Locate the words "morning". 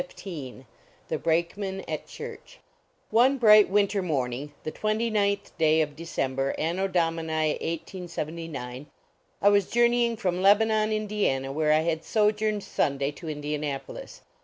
4.01-4.51